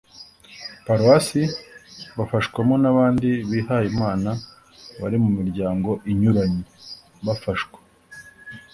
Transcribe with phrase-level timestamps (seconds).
[0.85, 1.41] paruwasi
[2.17, 4.29] bafashwamo n’abandi bihaye imana
[4.99, 6.63] bari mu miryango inyuranye.
[7.25, 7.79] bafashwa